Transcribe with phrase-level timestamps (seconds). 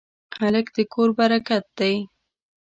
[0.41, 1.95] هلک د کور برکت دی.